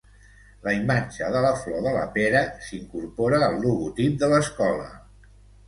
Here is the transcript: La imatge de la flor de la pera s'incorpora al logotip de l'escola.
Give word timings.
La 0.61 0.71
imatge 0.77 1.27
de 1.35 1.43
la 1.47 1.51
flor 1.65 1.83
de 1.89 1.91
la 1.97 2.07
pera 2.17 2.43
s'incorpora 2.69 3.45
al 3.51 3.63
logotip 3.69 4.19
de 4.25 4.33
l'escola. 4.35 4.93